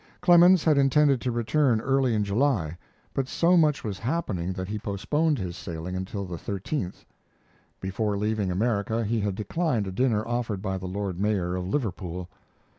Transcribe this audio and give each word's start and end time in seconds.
Clemens 0.19 0.63
had 0.63 0.79
intended 0.79 1.21
to 1.21 1.31
return 1.31 1.79
early 1.79 2.15
in 2.15 2.23
July, 2.23 2.75
but 3.13 3.27
so 3.27 3.55
much 3.55 3.83
was 3.83 3.99
happening 3.99 4.51
that 4.53 4.67
he 4.67 4.79
postponed 4.79 5.37
his 5.37 5.55
sailing 5.55 5.95
until 5.95 6.25
the 6.25 6.37
13th. 6.37 7.05
Before 7.79 8.17
leaving 8.17 8.49
America, 8.49 9.03
he 9.05 9.19
had 9.19 9.35
declined 9.35 9.85
a 9.85 9.91
dinner 9.91 10.27
offered 10.27 10.59
by 10.63 10.79
the 10.79 10.87
Lord 10.87 11.19
Mayor 11.19 11.55
of 11.55 11.67
Liverpool. 11.67 12.27